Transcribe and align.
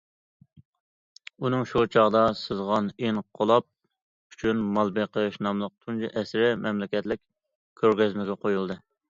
ئۇنىڭ 1.43 1.67
شۇ 1.71 1.83
چاغدا 1.95 2.23
سىزغان‹‹ 2.39 2.89
ئىنقىلاب 3.09 3.67
ئۈچۈن 3.67 4.65
مال 4.79 4.93
بېقىش›› 4.97 5.39
ناملىق 5.49 5.75
تۇنجى 5.77 6.11
ئەسىرى 6.23 6.49
مەملىكەتلىك 6.65 7.23
كۆرگەزمىگە 7.85 8.41
قويۇلدى. 8.47 8.81